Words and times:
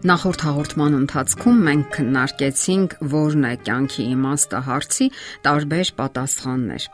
Նախորդ 0.00 0.42
հաղորդման 0.46 0.94
ընթացքում 0.96 1.58
մենք 1.64 1.88
քննարկեցինք 1.92 2.92
որն 3.12 3.42
է 3.44 3.50
կյանքի 3.66 4.04
իմաստը 4.14 4.60
հարցի 4.68 5.08
տարբեր 5.44 5.90
պատասխաններ։ 5.98 6.86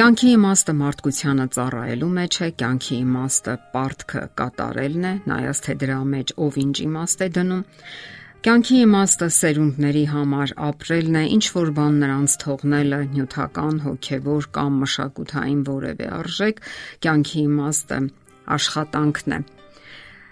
Կյանքի 0.00 0.30
իմաստը 0.34 0.74
մարդկությանը 0.80 1.46
ծառայելու 1.56 2.08
մեջ 2.16 2.38
է, 2.40 2.48
կյանքի 2.62 2.98
իմաստը 3.04 3.54
պարտքը 3.76 4.22
կատարելն 4.40 5.06
է, 5.06 5.12
նայած 5.30 5.60
թե 5.66 5.76
դրա 5.84 6.00
մեջ 6.16 6.34
ով 6.46 6.58
ինչ 6.64 6.74
իմաստ 6.86 7.22
է 7.22 7.30
դնում։ 7.38 7.62
Կյանքի 8.40 8.82
իմաստը 8.88 9.30
սերունդների 9.38 10.04
համար 10.10 10.56
ապրելն 10.70 11.20
է, 11.22 11.24
ինչ 11.38 11.46
որ 11.54 11.72
բան 11.78 12.02
նրանց 12.02 12.36
թողնելը, 12.42 13.00
նյութական, 13.14 13.80
հոգևոր 13.86 14.50
կամ 14.58 14.82
մշակութային 14.82 15.62
որևէ 15.70 16.12
արժեք, 16.18 16.60
կյանքի 17.06 17.40
իմաստը 17.46 18.02
աշխատանքն 18.58 19.38
է 19.38 19.42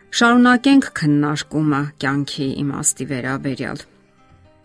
Շարունակենք 0.08 0.86
քննարկումը 0.96 1.78
կյանքի 2.00 2.44
իմաստի 2.62 3.06
վերաբերյալ։ 3.10 3.82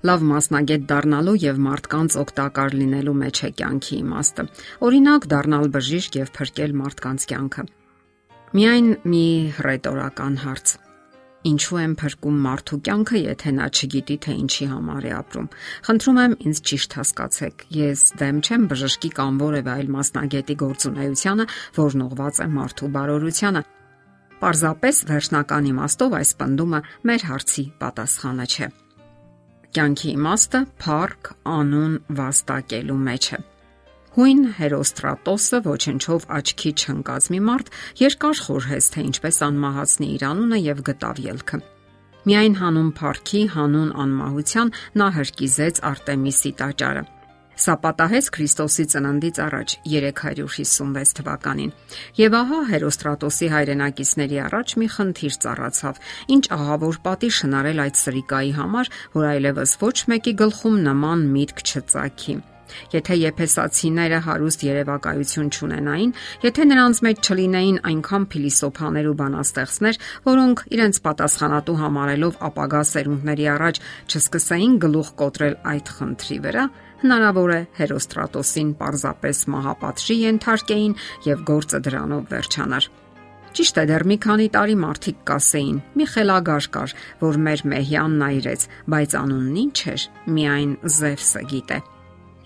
Լավ 0.08 0.22
մասնագետ 0.30 0.86
դառնալու 0.88 1.34
եւ 1.44 1.60
մարդկանց 1.66 2.16
օգտակար 2.22 2.78
լինելու 2.80 3.16
մեջ 3.24 3.42
է 3.44 3.50
կյանքի 3.60 3.98
իմաստը։ 4.04 4.46
Օրինակ, 4.88 5.28
դառնալ 5.34 5.68
բժիշկ 5.76 6.16
եւ 6.22 6.32
փրկել 6.40 6.78
մարդկանց 6.80 7.28
կյանքը։ 7.34 7.66
Միայն 8.56 8.90
մի 9.04 9.28
ռետորական 9.68 10.40
հարց. 10.48 10.74
Ինչու 11.44 11.80
եմ 11.84 11.94
փրկում 12.00 12.42
մարդու 12.48 12.82
կյանքը, 12.88 13.18
եթե 13.28 13.54
նա 13.60 13.70
չգիտի 13.76 14.18
թե 14.24 14.40
ինչի 14.48 14.68
համար 14.72 15.08
է 15.12 15.14
ապրում։ 15.20 15.48
Խնդրում 15.90 16.20
եմ 16.24 16.36
ինձ 16.48 16.66
ճիշտ 16.72 17.00
հասկացեք։ 17.04 17.66
Ես 17.84 18.08
դեմ 18.24 18.44
չեմ 18.48 18.68
բժշկի 18.72 19.10
կամ 19.20 19.44
որևէ 19.44 19.76
այլ 19.76 19.94
մասնագետի 20.00 20.56
գործունեությանը, 20.64 21.48
որն 21.84 22.06
ուղված 22.08 22.40
է 22.40 22.48
մարդու 22.54 22.94
բարօրությանը, 22.96 23.64
Պարզապես 24.44 24.98
վերջնական 25.08 25.68
իմաստով 25.70 26.14
այս 26.18 26.32
պնդումը 26.36 26.80
մեր 27.08 27.22
հարցի 27.30 27.64
պատասխանը 27.80 28.48
չէ։ 28.54 28.68
Կյանքի 29.78 30.10
իմաստը 30.18 30.60
փառք 30.84 31.30
անուն 31.54 31.94
վաստակելու 32.18 32.98
մեջ 33.06 33.30
է։ 33.38 33.40
Հույն 34.18 34.42
Հերոստրատոսը 34.58 35.62
ոչնչով 35.70 36.28
աչքի 36.38 36.74
չընկած 36.84 37.30
մի 37.34 37.40
մարդ 37.48 37.72
երկար 38.04 38.44
խորհեց 38.44 38.90
թե 38.94 39.06
ինչպես 39.14 39.40
անմահացնի 39.48 40.12
իր 40.18 40.28
անունը 40.34 40.60
եւ 40.64 40.84
գտավ 40.92 41.24
ելքը։ 41.24 41.64
Միայն 42.28 42.60
հանուն 42.60 42.92
փառքի, 43.00 43.42
հանուն 43.56 43.90
անմահության 44.04 44.76
նա 45.00 45.08
հրկիզեց 45.24 45.82
Արտեմիսի 45.94 46.52
տաճարը։ 46.60 47.08
Սա 47.54 47.76
պատահեց 47.84 48.30
Քրիստոսի 48.34 48.86
ծննդից 48.94 49.40
առաջ 49.44 49.74
356 49.86 51.12
թվականին։ 51.20 51.74
Եվ 52.18 52.38
ահա 52.40 52.62
Հերոստրատոսի 52.72 53.50
հայրենակիցների 53.54 54.40
առաջ 54.48 54.74
մի 54.82 54.88
խնդիր 54.96 55.36
ծառացավ. 55.44 56.00
ինչ 56.34 56.44
ահավոր 56.58 56.98
պատիժ 57.06 57.36
հնարել 57.46 57.84
այդ 57.84 58.02
սրիկայի 58.04 58.52
համար, 58.58 58.90
որ 59.14 59.26
այլևս 59.34 59.78
ոչ 59.86 59.98
մեկի 60.14 60.34
գլխում 60.42 60.82
նման 60.90 61.30
միտք 61.38 61.64
չծագի։ 61.70 62.36
Եթե 62.94 63.16
եփեսացիները 63.22 64.20
հարուստ 64.28 64.64
երևակայություն 64.66 65.50
չունենային, 65.54 66.14
եթե 66.46 66.64
նրանց 66.70 67.02
մեջ 67.06 67.30
չլինեին 67.30 67.78
այնքան 67.90 68.26
փիլիսոփաներ 68.34 69.10
ու 69.12 69.18
բանաստեղծներ, 69.22 70.00
որոնք 70.30 70.64
իրենց 70.74 71.02
պատասխանատու 71.08 71.78
համարելով 71.84 72.40
ապագա 72.50 72.82
սերունդների 72.94 73.46
առաջ 73.54 73.82
չսկսեին 74.10 74.74
գլուխ 74.84 75.14
կոտրել 75.22 75.56
այդ 75.74 75.94
խնդրի 75.98 76.40
վրա, 76.48 76.66
հնարավոր 77.04 77.52
է 77.54 77.62
Հերոստրատոսին 77.78 78.74
պարզապես 78.80 79.40
մահապատժի 79.54 80.16
ենթարկեին 80.24 80.94
եւ 81.28 81.48
գործը 81.52 81.80
դրանով 81.88 82.28
վերջանար։ 82.34 82.88
Ճիշտ 83.54 83.78
է, 83.78 83.84
դեռ 83.92 84.04
մի 84.10 84.18
քանի 84.24 84.48
տարի 84.56 84.76
մարդիկ 84.82 85.18
կասեին. 85.30 85.76
մի 86.00 86.06
խելագար 86.10 86.68
կար, 86.74 86.94
որ 87.22 87.36
մեր 87.46 87.62
մեհյանն 87.74 88.24
այրեց, 88.28 88.62
բայց 88.90 89.12
անունն 89.20 89.58
ինչ 89.64 89.78
էր, 89.94 90.06
միայն 90.34 90.72
Զևսը 90.98 91.42
գիտե։ 91.54 91.80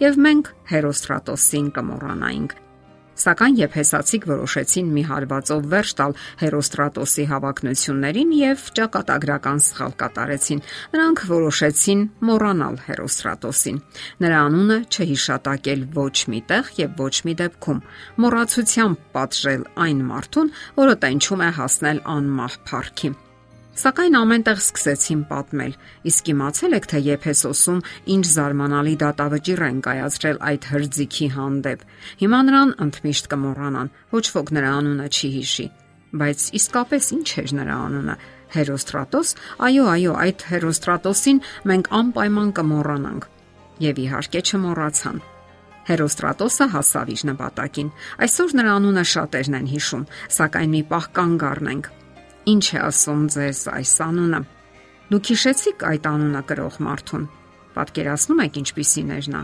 Եվ 0.04 0.20
մենք 0.28 0.52
Հերոստրատոսին 0.74 1.70
կմոռանայինք, 1.78 2.52
Սակայն 3.18 3.56
եփեսացիք 3.58 4.28
որոշեցին 4.30 4.90
մի 4.94 5.04
հարվածով 5.10 5.68
վերջ 5.74 5.94
տալ 5.98 6.16
Հերոստրատոսի 6.42 7.26
հավակնություններին 7.32 8.34
եւ 8.38 8.66
ճակատագրական 8.78 9.62
սխալ 9.68 9.96
կատարեցին։ 10.04 10.64
Նրանք 10.94 11.24
որոշեցին 11.34 12.04
մոռանալ 12.30 12.80
Հերոստրատոսին։ 12.88 13.84
Նրա 14.24 14.42
անունը 14.48 14.80
չհիշատակել 14.88 15.86
ոչ 15.98 16.16
միտեղ 16.38 16.74
եւ 16.86 17.00
ոչ 17.04 17.16
մի 17.28 17.38
դեպքում։ 17.44 17.86
Մոռացությամբ 18.26 19.08
պատժել 19.18 19.70
այն 19.88 20.04
մարդուն, 20.12 20.54
որը 20.82 21.00
տենչում 21.08 21.48
է 21.48 21.54
հասնել 21.62 22.04
անմահ 22.18 22.62
փառքի։ 22.70 23.18
Սակայն 23.78 24.16
ամենտեղ 24.18 24.58
սկսեցին 24.58 25.20
պատմել։ 25.30 25.74
Իսկ 26.10 26.30
իմացել 26.32 26.76
եք 26.78 26.86
թե 26.90 27.00
Եփեսոսում 27.08 27.82
ինչ 28.14 28.24
զարմանալի 28.34 28.94
դատավճիռ 29.04 29.62
են 29.68 29.82
կայացրել 29.86 30.40
այդ 30.50 30.64
հրձիքի 30.72 31.28
հանդեպ։ 31.36 31.84
Հիմա 32.22 32.40
նրան 32.48 32.72
ընդմիշտ 32.88 33.30
կմոռանան, 33.34 33.92
ոչ 34.18 34.24
ոք 34.38 34.50
նրա 34.58 34.72
անունը 34.78 35.08
չի 35.14 35.30
հիշի։ 35.38 35.68
Բայց 36.18 36.48
իսկապես 36.58 37.12
ինչ 37.18 37.30
էր 37.38 37.54
նրա 37.60 37.78
անունը։ 37.86 38.18
Հերոստրատոս, 38.58 39.36
այո, 39.68 39.86
այո, 39.94 40.18
այդ 40.26 40.48
Հերոստրատոսին 40.48 41.44
մենք 41.70 41.92
անպայման 42.02 42.50
կմոռանանք։ 42.58 43.30
Եվ 43.86 44.02
իհարկե 44.08 44.42
չմոռացան։ 44.48 45.22
Հերոստրատոսը 45.92 46.70
հասավ 46.74 47.14
իր 47.14 47.22
նպատակին։ 47.30 47.94
Այսօր 48.26 48.58
նրա 48.58 48.74
անունը 48.82 49.06
շատերն 49.14 49.62
են 49.62 49.72
հիշում, 49.76 50.10
սակայն 50.40 50.74
մի 50.74 50.84
պահ 50.90 51.10
կանգ 51.20 51.48
առնենք 51.52 51.94
Ինչ 52.48 52.66
է 52.78 52.80
ասում 52.88 53.24
ձեզ 53.34 53.62
այս 53.76 53.94
անունը։ 54.08 54.40
Դուք 55.12 55.30
հիշեցիք 55.32 55.84
այդ 55.88 56.06
անունը 56.08 56.42
կրող 56.48 56.76
մարդուն։ 56.88 57.26
Պատկերացնում 57.78 58.44
եք 58.44 58.60
ինչպիսին 58.62 59.10
էր 59.18 59.28
նա։ 59.34 59.42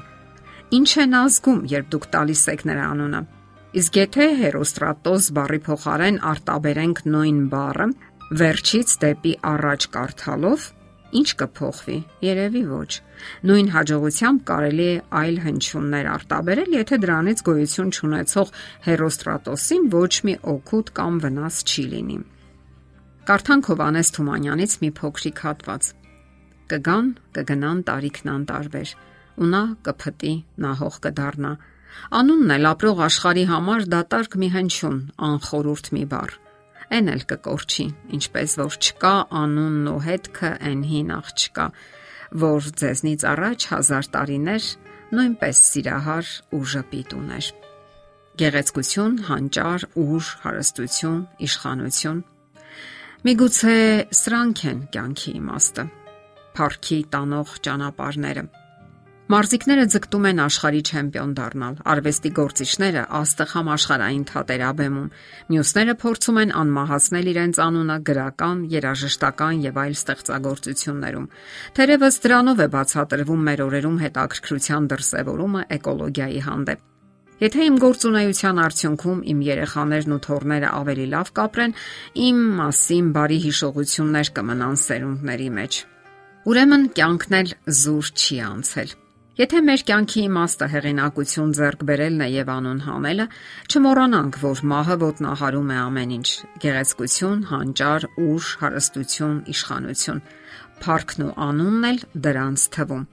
Ինչ 0.78 0.92
է 1.04 1.06
նա 1.12 1.24
զգում, 1.34 1.60
երբ 1.74 1.90
դուք 1.94 2.06
տալիս 2.14 2.44
եք 2.54 2.64
նրա 2.70 2.86
անունը։ 2.94 3.22
Իսկ 3.74 4.00
եթե 4.00 4.26
Հերոստրատոս 4.40 5.28
բարի 5.36 5.60
փոխարեն 5.68 6.18
արտաբերենք 6.32 7.04
նույն 7.14 7.44
բառը 7.52 7.88
վերջից 8.44 8.96
դեպի 9.04 9.34
առաջ 9.52 9.88
կարդալով, 9.94 10.68
ինչ 11.20 11.30
կփոխվի։ 11.44 11.98
Երևի 12.26 12.64
ոչ։ 12.72 12.92
Նույն 13.50 13.72
հաջողությամբ 13.74 14.44
կարելի 14.50 14.88
է 14.94 14.96
այլ 15.22 15.40
հնչյուններ 15.44 16.10
արտաբերել, 16.14 16.78
եթե 16.80 17.00
դրանից 17.04 17.44
գոյություն 17.50 17.94
չունեցող 17.94 18.54
Հերոստրատոսին 18.88 19.90
ոչ 19.94 20.14
մի 20.30 20.36
օգուտ 20.54 20.94
կամ 21.02 21.20
վնաս 21.28 21.60
չի 21.68 21.86
լինի։ 21.94 22.18
Կարդանք 23.24 23.68
Հովանես 23.72 24.10
Թումանյանից 24.18 24.74
մի 24.82 24.88
փոքրիկ 24.98 25.38
հատված։ 25.46 25.86
Կգան, 26.74 27.06
կգնան 27.38 27.78
տարիքն 27.88 28.32
անտարբեր, 28.34 28.90
ու 29.40 29.48
նա 29.54 29.62
կփտի, 29.88 30.32
նա 30.66 30.72
հող 30.82 30.98
կդառնա։ 31.06 31.52
Անունն 32.20 32.52
էլ 32.58 32.68
ապրող 32.74 33.00
աշխարի 33.06 33.46
համար 33.54 33.86
դատարկ 33.94 34.36
մի 34.44 34.50
հնչյուն, 34.58 34.98
անխորուրդ 35.30 35.88
մի 35.96 36.04
բառ։ 36.12 36.36
Էն 37.00 37.08
էլ 37.14 37.24
կկորչի, 37.32 37.86
ինչպես 38.20 38.58
որ 38.60 38.78
չկա 38.84 39.14
անունն 39.44 39.88
ու 39.94 40.04
հետքը 40.10 40.52
այն 40.68 40.84
հին 40.92 41.16
աղջկա, 41.16 41.70
որ 42.44 42.70
ձեզնից 42.84 43.26
առաջ 43.32 43.70
հազար 43.72 44.12
տարիներ 44.18 44.70
նույնպես 45.16 45.64
սիրահար 45.72 46.36
ու 46.60 46.64
ժպիտ 46.76 47.18
ուներ։ 47.24 47.50
Գեղեցկություն, 48.44 49.18
հանճար, 49.32 49.90
ուժ, 50.04 50.36
հարստություն, 50.44 51.20
իշխանություն 51.48 52.24
Միգուցե 53.24 53.74
սրանք 54.20 54.62
են 54.68 54.80
կյանքի 54.92 55.32
իմաստը։ 55.40 55.84
Փարքի 56.58 56.98
տանող 57.14 57.54
ճանապարհները։ 57.64 58.44
Մարզիկները 59.32 59.86
ձգտում 59.94 60.28
են 60.32 60.42
աշխարհի 60.44 60.82
չեմպիոն 60.84 61.32
դառնալ։ 61.40 61.80
Արվեստի 61.94 62.32
գործիչները 62.42 63.06
աստղ 63.22 63.54
համաշխարհային 63.54 64.28
թատերաբեմում, 64.34 65.08
մյուսները 65.56 65.98
փորձում 66.04 66.44
են 66.44 66.56
անմահացնել 66.64 67.32
իրենց 67.32 67.64
անունը 67.64 68.00
գրական, 68.12 68.66
երաժշտական 68.76 69.66
եւ 69.72 69.84
այլ 69.88 70.00
ստեղծագործություններում։ 70.04 71.30
Թերևս 71.80 72.24
դրանով 72.28 72.66
է 72.68 72.74
բացատրվում 72.76 73.46
մեր 73.48 73.70
օրերում 73.72 74.02
հետաքրքրության 74.04 74.90
դրսևորումը 74.92 75.70
էկոլոգիայի 75.80 76.44
հանդեպ։ 76.52 76.93
Եթե 77.42 77.64
իմ 77.66 77.78
գործունեության 77.82 78.60
արդյունքում 78.64 79.22
իմ 79.34 79.40
երեխաներն 79.48 80.14
ու 80.14 80.20
թոռները 80.28 80.70
ավելի 80.80 81.08
լավ 81.14 81.32
կապրեն, 81.40 81.74
իմ 82.30 82.44
մասին 82.60 83.08
բարի 83.18 83.40
հիշողություններ 83.48 84.32
կմնան 84.38 84.78
սերունդների 84.84 85.50
մեջ։ 85.58 85.80
Ուրեմն 86.54 86.86
կյանքն 87.00 87.40
էլ 87.40 87.56
զուր 87.82 88.12
չի 88.14 88.38
անցել։ 88.54 88.94
Եթե 89.34 89.60
մեր 89.66 89.82
կյանքի 89.90 90.24
իմաստը 90.28 90.66
հեղինակություն 90.70 91.54
ձեռք 91.58 91.80
բերելն 91.90 92.20
է 92.22 92.26
եւ 92.30 92.50
անուն 92.54 92.82
հանելը, 92.86 93.26
չմոռանանք, 93.74 94.36
որ 94.44 94.60
մահը 94.70 94.98
ոտնահարում 95.04 95.72
է 95.74 95.78
ամեն 95.84 96.14
ինչ՝ 96.18 96.28
գեղեցկություն, 96.62 97.42
հանճար, 97.50 98.06
ուժ, 98.28 98.52
հարստություն, 98.62 99.40
իշխանություն 99.56 100.22
Փառքն 100.84 101.26
ու 101.26 101.34
անունն 101.48 101.90
էլ 101.90 102.00
դրանց 102.28 102.68
թվում։ 102.78 103.04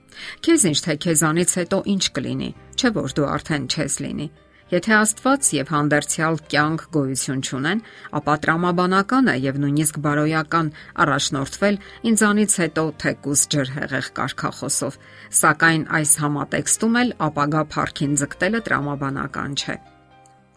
Քեզ 0.45 0.63
ինչ 0.69 0.77
թե 0.85 0.95
քեզանից 1.05 1.51
հետո 1.61 1.81
ինչ 1.93 2.03
կլինի, 2.17 2.49
չէ՞ 2.77 2.93
որ 3.01 3.13
դու 3.17 3.27
արդեն 3.31 3.67
չես 3.71 3.97
լինի։ 4.05 4.27
Եթե 4.71 4.93
Աստված 4.95 5.47
եւ 5.51 5.71
հանդերձյալ 5.73 6.37
կյանք 6.51 6.83
գոյություն 6.95 7.41
ունեն, 7.57 7.79
ապա 8.15 8.35
տրամաբանական 8.43 9.25
է 9.27 9.33
եւ 9.43 9.57
նույնիսկ 9.59 9.97
բարոյական 10.05 10.69
առաջնորդվել 11.03 11.79
ինձանից 12.11 12.55
հետո 12.61 12.85
թեկուս 13.03 13.43
ջրհեղեղ 13.51 14.07
կարքախոսով, 14.19 14.95
սակայն 15.41 15.83
այս 15.99 16.13
համատեքստում 16.23 16.95
էլ 17.01 17.11
ապագա 17.27 17.63
парքին 17.75 18.13
ձգտելը 18.21 18.61
տրամաբանական 18.69 19.57
չէ։ 19.59 19.75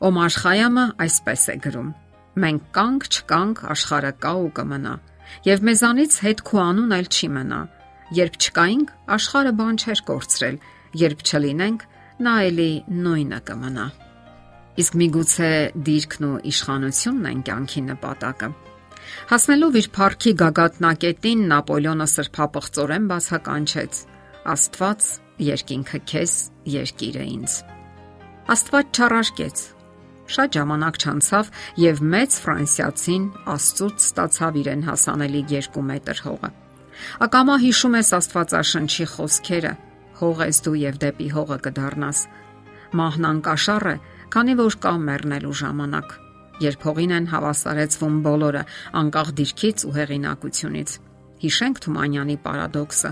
Օմար 0.06 0.38
Խայամը 0.44 0.86
այսպես 1.08 1.48
է 1.50 1.56
գրում. 1.66 1.90
Մենք 2.44 2.70
կանք 2.78 3.10
չկանք 3.10 3.64
աշխարհը 3.74 4.14
կա 4.22 4.32
ու 4.44 4.54
կմնա, 4.54 4.94
եւ 5.50 5.66
մեզանից 5.70 6.20
հետ 6.22 6.44
քո 6.46 6.62
անուն 6.68 6.96
այլ 7.00 7.10
չի 7.10 7.32
մնա։ 7.34 7.60
Երբ 8.14 8.38
չկայինք, 8.46 8.94
աշխարհը 9.18 9.52
բան 9.58 9.82
չէր 9.82 10.06
կորցրել, 10.14 10.56
երբ 11.02 11.28
չլինենք, 11.34 11.86
նա 12.22 12.38
էլի 12.52 12.72
նույնը 12.94 13.44
կմնա։ 13.50 13.90
Իսկ 14.74 14.96
միգուցե 14.98 15.50
դիրքն 15.86 16.24
ու 16.28 16.38
իշխանությունն 16.50 17.28
են 17.30 17.42
կյանքի 17.46 17.82
նպատակը։ 17.88 18.48
Հասնելով 19.30 19.76
իր 19.80 19.86
парքի 19.94 20.32
գագաթնակետին 20.40 21.44
Նապոլեոնը 21.52 22.06
սրփապղծորեն 22.14 23.06
բացականչեց. 23.12 24.00
Աստված, 24.54 25.06
երկինքը 25.44 26.00
քեզ, 26.10 26.34
երկիրը 26.74 27.24
ինձ։ 27.34 27.54
Աստված 28.54 28.98
չարարկեց։ 28.98 29.64
Շատ 30.34 30.56
ժամանակ 30.56 30.98
չանցավ 31.04 31.48
եւ 31.84 32.04
մեծ 32.14 32.36
ֆրանսիացին 32.44 33.24
աստծուց 33.54 34.04
ստացավ 34.08 34.60
իրեն 34.64 34.84
հասանելի 34.88 35.42
2 35.52 35.84
մետր 35.90 36.22
հողը։ 36.24 36.50
Ակամա 37.24 37.56
հիշում 37.64 37.98
ես 38.00 38.10
Աստվածաշնչի 38.18 39.06
խոսքերը. 39.14 39.74
հողես 40.14 40.58
դու 40.64 40.74
եւ 40.78 40.98
դեպի 41.02 41.28
հողը 41.34 41.56
կդառնաս 41.64 42.18
Մահն 42.94 43.26
անկաշառ 43.26 43.86
է, 43.90 43.96
քանի 44.30 44.54
որ 44.60 44.74
կա 44.84 44.92
մեռնելու 45.02 45.54
ժամանակ, 45.60 46.12
երբ 46.62 46.84
հողին 46.86 47.14
են 47.16 47.26
հավասարեցվում 47.32 48.18
բոլորը, 48.26 48.62
անկախ 49.00 49.32
դիրքից 49.40 49.84
ու 49.88 49.94
հեղինակությունից։ 49.98 50.94
Հիշենք 51.44 51.80
Թումանյանի 51.84 52.36
պարադոքսը։ 52.44 53.10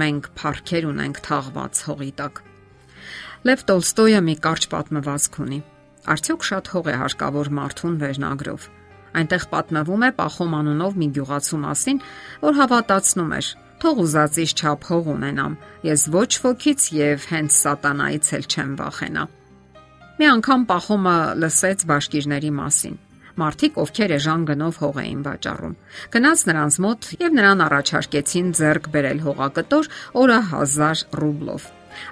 Մենք 0.00 0.26
փառքեր 0.40 0.88
ունենք 0.90 1.22
թաղված 1.26 1.82
հողի 1.90 2.10
տակ։ 2.20 2.42
Լև 3.40 3.64
Տոլստոյը 3.70 4.20
մի 4.26 4.34
կարճ 4.44 4.66
պատմվածք 4.74 5.40
ունի։ 5.46 5.60
Արդյոք 6.10 6.44
շատ 6.50 6.70
հող 6.74 6.90
է 6.90 6.94
հարկավոր 7.00 7.50
մարդուն 7.60 7.96
վերնագրով։ 8.02 8.66
Այնտեղ 9.20 9.46
պատմվում 9.50 10.04
է 10.06 10.10
Պախոմ 10.20 10.54
անունով 10.60 10.98
մի 11.00 11.08
գյուղացու 11.16 11.60
մասին, 11.64 12.02
որ 12.44 12.58
հավատացնում 12.60 13.34
էր. 13.38 13.48
Թող 13.80 14.00
ուզածից 14.04 14.52
չափ 14.60 14.88
հող 14.90 15.12
ունենամ, 15.14 15.54
ես 15.88 16.02
ոչ 16.14 16.30
ոքից 16.44 16.88
եւ 16.96 17.28
հենց 17.30 17.60
սատանայից 17.60 18.32
էլ 18.36 18.44
չեմ 18.50 18.72
վախենա։ 18.80 19.24
Մի 20.20 20.26
անգամ 20.30 20.64
Պախոմը 20.68 21.16
լսեց 21.40 21.84
բաշկիրների 21.88 22.50
մասին։ 22.60 22.96
Մարդիկ, 23.40 23.76
ովքեր 23.80 24.12
էժան 24.18 24.42
գնով 24.50 24.78
հող 24.82 24.96
էին 25.00 25.20
վաճառում, 25.24 25.76
գնաց 26.12 26.40
նրանց 26.50 26.76
մոտ 26.84 27.06
եւ 27.22 27.36
նրան 27.38 27.62
առաջարկեցին 27.66 28.48
ձեռք 28.58 28.88
բերել 28.96 29.22
հողակտոր 29.24 29.88
օրը 30.20 30.38
1000 30.50 31.04
ռուբլով։ 31.20 31.68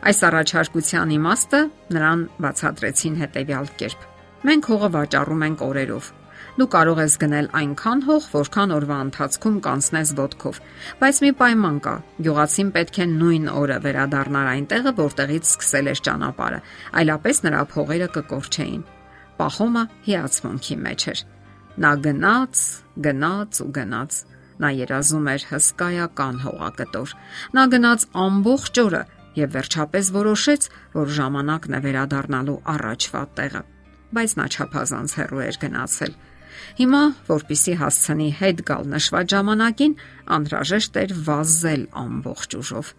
Այս 0.09 0.21
առաջարկության 0.29 1.13
իմաստը 1.19 1.61
նրան 1.97 2.23
բացատրեցին 2.49 3.19
հետեւյալ 3.23 3.69
կերպ. 3.83 4.01
Մենք 4.49 4.71
հողը 4.73 4.89
վաճառում 4.95 5.45
ենք 5.49 5.63
օրերով, 5.69 6.09
Դու 6.59 6.67
կարող 6.75 6.99
ես 6.99 7.15
գնել 7.23 7.49
այնքան 7.55 8.01
հող, 8.03 8.25
որքան 8.33 8.73
օրվա 8.75 8.97
ընթացքում 9.05 9.59
կանցնես 9.63 10.11
ոդկով, 10.19 10.57
բայց 10.99 11.19
մի 11.23 11.29
պայման 11.39 11.77
կա։ 11.85 11.93
Գյուղացին 12.27 12.73
պետք 12.75 12.99
է 12.99 13.07
նույն 13.13 13.45
օրը 13.53 13.77
վերադառնար 13.85 14.49
այնտեղը, 14.53 14.93
որտեղից 14.99 15.51
սկսել 15.53 15.91
էր 15.93 16.03
ճանապարհը, 16.09 16.59
այլապես 16.99 17.41
նրա 17.47 17.61
փողերը 17.75 18.09
կկորչեին։ 18.19 18.83
Պախոմը 19.39 19.85
հիացմունքի 20.09 20.77
մեջ 20.83 21.07
էր։ 21.15 21.23
Նա 21.79 21.93
գնաց, 22.09 22.65
գնաց 23.07 23.63
ու 23.63 23.71
գնաց։ 23.79 24.21
Նա 24.59 24.69
երազում 24.83 25.29
էր 25.39 25.43
հսկայական 25.53 26.41
հողակտոր։ 26.43 27.17
Նա 27.55 27.65
գնաց 27.79 28.07
ամբողջ 28.27 28.81
օրը 28.83 29.03
եւ 29.39 29.55
վերջապես 29.55 30.11
որոշեց, 30.19 30.71
որ 30.99 31.13
ժամանակն 31.23 31.79
է 31.79 31.81
վերադառնալու 31.87 32.63
առաջվա 32.75 33.23
տեղը 33.39 33.63
բայց 34.09 34.35
նա 34.39 34.47
չափազանց 34.49 35.15
հեռու 35.19 35.43
էր 35.45 35.57
գնացել։ 35.63 36.13
Հիմա, 36.79 37.03
որpիսի 37.29 37.75
հասցնի 37.83 38.29
հետ 38.39 38.63
գալ 38.69 38.89
նշված 38.95 39.35
ժամանակին, 39.35 39.95
անհրաժեշտ 40.39 40.99
էր 41.03 41.15
վազել 41.29 41.85
ամբողջ 42.03 42.57
ուժով։ 42.59 42.93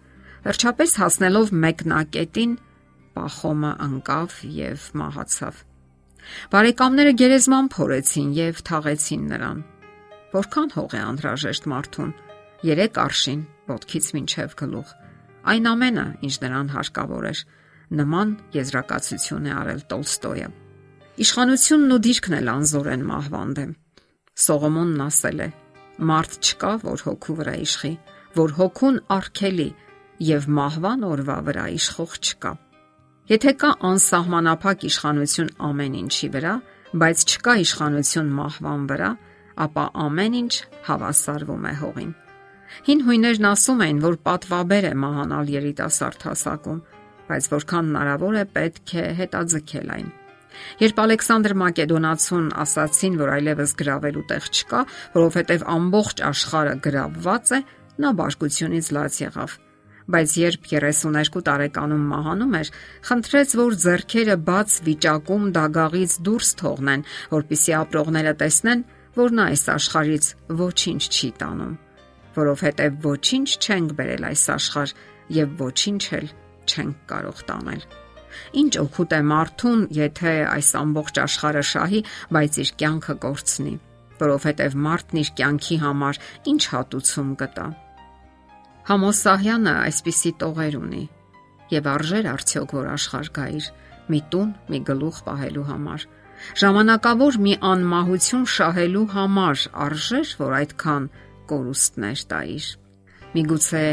Վերջապես 0.46 0.96
հասնելով 1.00 1.54
մեկնակետին, 1.64 2.52
Պախոմը 3.10 3.70
անկավ 3.84 4.34
եւ 4.54 4.84
մահացավ։ 5.00 5.60
Բարեկամները 6.52 7.12
գերեզման 7.20 7.68
փորեցին 7.74 8.30
եւ 8.38 8.60
թաղեցին 8.70 9.24
նրան։ 9.32 9.62
Որքան 10.30 10.72
հող 10.76 10.94
է 10.94 11.00
անհրաժեշտ 11.10 11.68
մարդուն։ 11.72 12.12
3 12.62 13.00
արշին, 13.04 13.40
ոտքից 13.70 14.10
մինչև 14.16 14.56
գլուխ։ 14.60 14.92
Այն 15.50 15.70
ամենը, 15.70 16.06
ինչ 16.28 16.34
նրան 16.44 16.72
հարկավոր 16.76 17.28
էր, 17.30 17.40
նման 18.00 18.34
եզրակացություն 18.54 19.48
է 19.50 19.54
արել 19.60 19.80
Տոլստոյը։ 19.90 20.50
Իշխանությունն 21.20 21.90
ու 21.92 22.00
դիրքն 22.00 22.34
էլ 22.38 22.46
անզոր 22.48 22.86
են 22.94 23.02
մահվան 23.04 23.50
դեմ։ 23.56 23.72
Սողոմոնն 24.40 25.00
ասել 25.04 25.40
է. 25.44 25.48
Մարդ 26.10 26.36
չկա, 26.40 26.70
որ 26.80 27.02
հոգու 27.04 27.34
վրա 27.40 27.54
իշխի, 27.60 27.90
որ 28.40 28.54
հոգուն 28.56 28.96
արգելի 29.16 29.66
եւ 30.30 30.46
մահվան 30.58 31.04
օրվա 31.10 31.36
վրա 31.48 31.64
իշխող 31.76 32.14
չկա։ 32.24 32.52
Եթե 33.30 33.52
կա 33.60 33.72
անսահմանափակ 33.90 34.86
իշխանություն 34.88 35.50
ամեն 35.68 35.98
ինչի 36.00 36.30
վրա, 36.40 36.54
բայց 37.04 37.24
չկա 37.28 37.56
իշխանություն 37.64 38.32
մահվան 38.40 38.86
վրա, 38.90 39.10
ապա 39.66 39.84
ամեն 40.06 40.38
ինչ 40.40 40.54
հավասարվում 40.88 41.68
է 41.68 41.74
հողին։ 41.82 42.14
Հին 42.88 43.04
հույներն 43.10 43.50
ասում 43.50 43.84
էին, 43.84 44.00
որ 44.08 44.16
պատվաբեր 44.30 44.88
է 44.88 44.94
մահանալ 45.04 45.52
երիտասարդ 45.58 46.26
հասակում, 46.30 46.80
բայց 47.28 47.52
որքան 47.54 47.92
հնարավոր 47.92 48.40
է 48.40 48.46
պետք 48.56 48.96
է 49.04 49.06
հետաձգել 49.20 49.94
այն։ 49.98 50.10
Երբ 50.80 51.00
Ալեքսանդր 51.04 51.54
Մակեդոնացուն 51.60 52.46
ասացին, 52.64 53.18
որ 53.20 53.32
այլևս 53.36 53.74
գրավելու 53.80 54.24
տեղ 54.30 54.46
չկա, 54.50 54.84
որովհետև 55.16 55.66
ամբողջ 55.76 56.22
աշխարհը 56.30 56.76
գրավված 56.86 57.52
է, 57.56 57.60
նա 58.00 58.14
բարկությունից 58.20 58.94
լաց 58.96 59.20
եղավ։ 59.24 59.58
Բայց 60.10 60.32
երբ 60.40 60.64
32 60.72 61.42
տարեկանում 61.46 62.06
մահանում 62.10 62.54
էր, 62.60 62.70
խնդրեց, 63.06 63.52
որ 63.60 63.76
зерքերը 63.84 64.36
բաց 64.48 64.78
վիճակում 64.88 65.44
դագաղից 65.54 66.16
դուրս 66.26 66.50
թողնեն, 66.62 67.04
որpիսի 67.36 67.76
ապրողները 67.78 68.34
տեսնեն, 68.40 68.84
որ 69.20 69.36
նա 69.38 69.46
այս 69.54 69.64
աշխարից 69.76 70.28
ոչինչ 70.64 71.02
չի 71.10 71.30
տանում, 71.44 71.78
որովհետև 72.40 73.00
ոչինչ 73.06 73.48
չենք 73.60 73.96
բերել 74.00 74.28
այս 74.30 74.44
աշխարհ 74.58 74.94
եւ 75.40 75.56
ոչինչ 75.62 76.04
էլ 76.20 76.30
չենք 76.70 77.02
կարող 77.10 77.42
տանել։ 77.50 77.99
Ինչ 78.62 78.72
օգուտ 78.84 79.14
է 79.16 79.20
մարդուն, 79.30 79.84
եթե 79.96 80.34
այս 80.54 80.72
ամբողջ 80.80 81.20
աշխարհը 81.24 81.62
շահի, 81.70 82.02
բայց 82.36 82.58
իր 82.64 82.72
կյանքը 82.82 83.16
կորցնի, 83.24 83.74
որովհետև 84.20 84.76
մարդն 84.88 85.22
իր 85.22 85.30
կյանքի 85.40 85.78
համար 85.84 86.20
ինչ 86.54 86.62
հատուցում 86.74 87.32
կտա։ 87.40 87.66
Համոսահյանը 88.90 89.74
այսպիսի 89.86 90.32
տողեր 90.40 90.76
ունի 90.80 91.02
եւ 91.70 91.88
արժեր 91.90 92.28
արդյոք 92.30 92.72
որ 92.74 92.88
աշխարհ 92.94 93.28
գա 93.36 93.44
իր 93.60 93.66
մի 94.10 94.20
տուն, 94.32 94.50
մի 94.70 94.80
գլուխ 94.88 95.20
պահելու 95.26 95.66
համար։ 95.70 96.06
Ժամանակավոր 96.62 97.38
մի 97.44 97.54
անմահություն 97.70 98.46
շահելու 98.54 99.04
համար 99.14 99.64
արժեր 99.86 100.32
որ 100.40 100.56
այդքան 100.60 101.10
կորուստներ 101.52 102.24
տայր։ 102.32 102.72
Միգուցե 103.36 103.84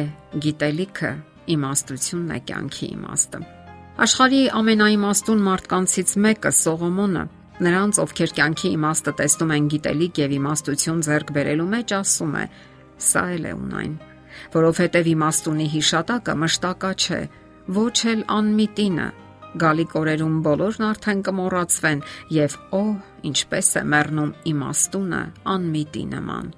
գիտելիքը 0.48 1.13
իմաստությունն 1.58 2.34
է 2.38 2.41
կյանքի 2.50 2.91
իմաստը։ 2.98 3.56
Աշխարհի 3.98 4.39
ամենաիմաստուն 4.54 5.39
մարդկանցից 5.42 6.12
մեկը 6.22 6.50
Սողոմոնը 6.54 7.22
նրանց, 7.66 8.00
ովքեր 8.04 8.34
կյանքի 8.38 8.70
իմաստը 8.75 9.13
տեսնում 9.18 9.54
են 9.56 9.70
գիտելիք 9.74 10.20
եւ 10.22 10.36
իմաստություն 10.38 11.00
ձեռք 11.08 11.32
բերելու 11.38 11.70
մեջ, 11.72 11.94
ասում 11.98 12.36
է. 12.38 12.44
Սա 13.08 13.24
էլ 13.38 13.48
է 13.50 13.54
ունայն, 13.58 13.96
որովհետեւ 14.58 15.10
իմաստունի 15.13 15.68
հիշատակը 15.74 16.38
մշտակա 16.44 16.92
չէ, 17.01 17.22
ոչ 17.80 17.98
էլ 18.13 18.24
անմիտինը։ 18.38 19.08
Գալիք 19.58 19.98
օրերում 19.98 20.38
բոլորն 20.46 20.88
արդեն 20.92 21.25
կմոռացվեն 21.25 22.06
եւ 22.38 22.62
օ, 22.77 22.86
ինչպես 23.32 23.74
է 23.82 23.86
մեռնում 23.98 24.34
իմաստունը 24.54 25.25
անմիտի 25.58 26.08
նման։ 26.13 26.56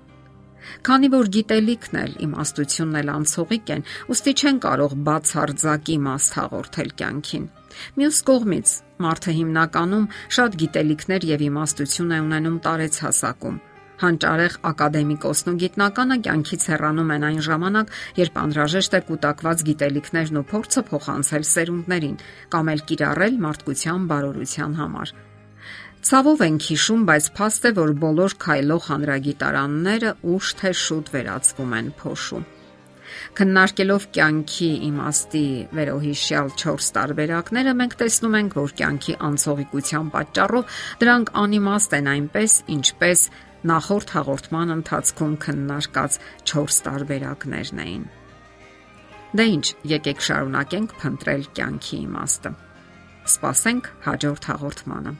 Քանի 0.89 1.09
որ 1.15 1.31
գիտելիքն 1.35 2.01
էլ 2.03 2.13
իմաստությունն 2.25 2.99
էլ 3.01 3.13
անցողիկ 3.15 3.71
են, 3.75 3.88
ուստի 4.15 4.33
չեն 4.39 4.59
կարող 4.65 4.97
բացարձակ 5.09 5.93
իմաստ 5.95 6.38
հաղորդել 6.39 6.93
կյանքին։ 6.99 7.47
Մյուս 7.99 8.19
կողմից 8.29 8.75
մարդը 9.05 9.33
հիմնականում 9.39 10.05
շատ 10.39 10.61
գիտելիքներ 10.63 11.27
եւ 11.33 11.47
իմաստություն 11.49 12.15
է 12.15 12.21
ունենում 12.27 12.61
տարեց 12.65 13.01
հասակում, 13.05 13.59
Հանճարեղ 13.99 14.53
ակադեմիկոսն 14.69 15.49
ու 15.51 15.59
գիտնականը 15.59 16.17
կյանքից 16.25 16.65
հեռանում 16.71 17.09
են 17.15 17.25
այն 17.29 17.41
ժամանակ, 17.47 17.91
երբ 18.19 18.39
անհրաժեշտ 18.43 18.95
է 18.95 19.01
կൂട്ടակված 19.09 19.63
գիտելիքներն 19.69 20.39
ու 20.39 20.47
փորձը 20.55 20.83
փոխանցել 20.91 21.47
սերունդներին 21.53 22.19
կամ 22.55 22.71
էլ 22.75 22.85
կիրառել 22.91 23.41
մարդկության 23.47 24.07
բարօրության 24.13 24.79
համար։ 24.79 25.17
Ցավով 25.99 26.41
ենք 26.45 26.65
հիշում, 26.69 27.01
բայց 27.09 27.25
փաստ 27.35 27.65
է, 27.67 27.69
որ 27.75 27.89
բոլոր 27.99 28.35
քայլող 28.39 28.85
հանրագիտարանները 28.87 30.11
ուշ 30.31 30.51
թե 30.61 30.71
շուտ 30.79 31.11
վերածվում 31.15 31.75
են 31.79 31.89
փոշու։ 31.99 32.39
Քննարկելով 33.35 34.05
կյանքի 34.15 34.69
իմաստի 34.87 35.43
վերոհիշյալ 35.75 36.49
4 36.63 36.87
տարբերակները 36.95 37.73
մենք 37.81 37.97
տեսնում 37.99 38.37
ենք, 38.39 38.57
որ 38.59 38.73
կյանքի 38.79 39.15
անցողիկության 39.27 40.11
պատճառով 40.15 40.79
դրանք 41.03 41.31
անիմաստ 41.43 41.95
են 41.99 42.09
այնպես, 42.15 42.57
ինչպես 42.79 43.25
նախորդ 43.69 44.13
հաղորդման 44.15 44.75
ընթացքում 44.79 45.33
քննարկած 45.45 46.19
4 46.53 46.83
տարբերակներն 46.87 47.81
էին։ 47.85 48.05
Դե 49.35 49.45
ի՞նչ, 49.53 49.65
եկեք 49.99 50.23
շարունակենք 50.29 50.93
փնտրել 51.03 51.43
կյանքի 51.59 51.97
իմաստը։ 52.07 52.53
Սպասենք 53.29 53.91
հաջորդ 54.07 54.47
հաղորդմանը։ 54.53 55.19